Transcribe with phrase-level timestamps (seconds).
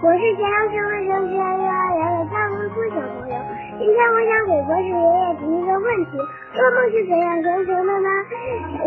[0.00, 3.34] 我是江苏省实验幼儿园的张文初小朋友。
[3.78, 6.14] 今天我想给博士爷爷提一个问题：
[6.54, 8.08] 噩梦是怎样形成的呢？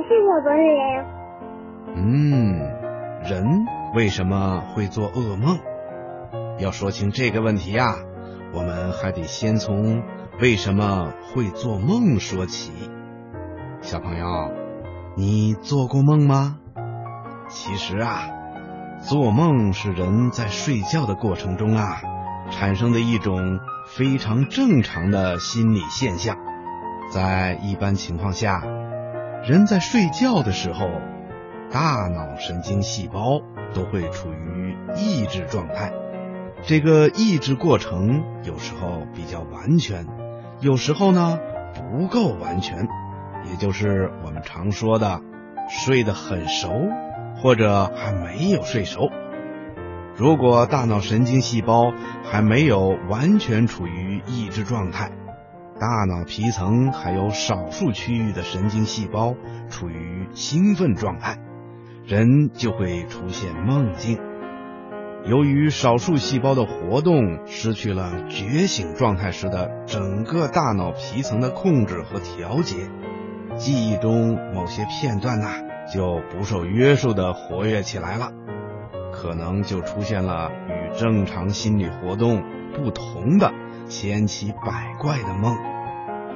[0.08, 1.04] 谢谢博士爷爷。
[1.96, 2.64] 嗯，
[3.30, 5.60] 人为什么会做噩梦？
[6.60, 7.96] 要说清这个问题呀，
[8.54, 10.04] 我们还得先从
[10.40, 12.90] 为什么会做梦说起。
[13.82, 14.26] 小朋友，
[15.18, 16.56] 你做过梦吗？
[17.50, 18.41] 其实啊。
[19.02, 22.02] 做梦是人在睡觉的过程中啊，
[22.52, 26.38] 产生的一种非常正常的心理现象。
[27.10, 28.64] 在一般情况下，
[29.44, 30.88] 人在睡觉的时候，
[31.72, 33.42] 大脑神经细胞
[33.74, 35.92] 都会处于抑制状态。
[36.62, 40.06] 这个抑制过程有时候比较完全，
[40.60, 41.40] 有时候呢
[41.74, 42.88] 不够完全，
[43.50, 45.22] 也就是我们常说的
[45.68, 46.70] 睡得很熟。
[47.42, 49.10] 或者还没有睡熟。
[50.16, 51.92] 如果大脑神经细胞
[52.24, 55.12] 还没有完全处于抑制状态，
[55.80, 59.36] 大脑皮层还有少数区域的神经细胞
[59.70, 61.40] 处于兴奋状态，
[62.06, 64.20] 人就会出现梦境。
[65.26, 72.90] 由于少数细胞的活动失去了觉醒状态时的整个大脑皮层的控制和调节，
[73.56, 75.71] 记忆中某些片段呐。
[75.94, 78.32] 就不受约束的活跃起来了，
[79.12, 83.52] 可能就出现了与正常心理活动不同的
[83.88, 85.58] 千奇百怪的梦。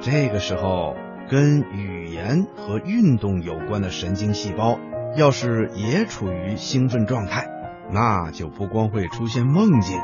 [0.00, 0.94] 这个时候，
[1.30, 4.78] 跟语言和运动有关的神经细胞
[5.16, 7.48] 要是也处于兴奋状态，
[7.90, 9.98] 那就不光会出现梦境，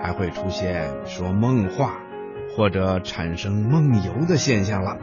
[0.00, 1.94] 还会出现说梦话
[2.56, 4.98] 或者产生梦游的现象了。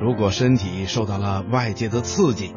[0.00, 2.54] 如果身体受到了外界的刺激，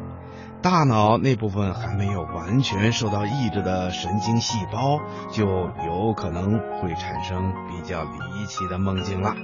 [0.62, 5.46] 大脑那部分还没有完全受到抑制的神经细胞，就
[5.86, 9.34] 有可能会产生比较离奇的梦境了。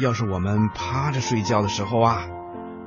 [0.00, 2.22] 要是我们趴着睡觉的时候啊，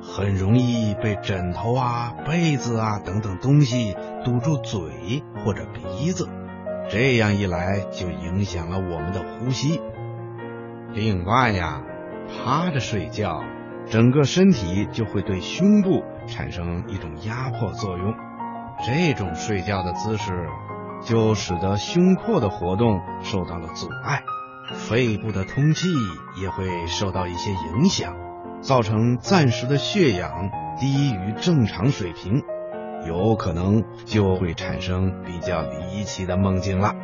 [0.02, 6.28] 很容易被枕头啊、被子啊等等东西堵住嘴或者鼻子，
[6.90, 9.80] 这样一来就影响了我们的呼吸。
[10.92, 11.82] 另外呀，
[12.28, 13.44] 趴着睡觉。
[13.86, 18.14] 整个身体就会对胸部产生一种压迫作用，
[18.84, 20.48] 这种睡觉的姿势
[21.02, 24.22] 就使得胸廓的活动受到了阻碍，
[24.72, 25.88] 肺部的通气
[26.40, 28.16] 也会受到一些影响，
[28.60, 32.42] 造成暂时的血氧低于正常水平，
[33.06, 36.94] 有可能就会产生比较离奇的梦境了。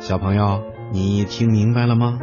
[0.00, 0.62] 小朋友，
[0.92, 2.18] 你听明白了吗？